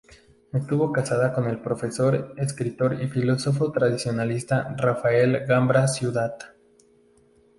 Estuvo 0.51 0.91
casada 0.91 1.31
con 1.31 1.45
el 1.47 1.59
profesor, 1.61 2.33
escritor 2.35 2.99
y 3.03 3.07
filósofo 3.07 3.71
tradicionalista 3.71 4.73
Rafael 4.75 5.45
Gambra 5.45 5.87
Ciudad. 5.87 6.39